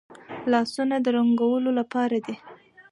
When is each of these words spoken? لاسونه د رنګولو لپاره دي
لاسونه 0.51 0.95
د 1.01 1.07
رنګولو 1.17 1.71
لپاره 1.79 2.17
دي 2.25 2.35